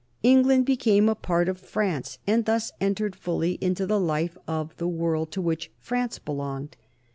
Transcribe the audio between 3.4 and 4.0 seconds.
into the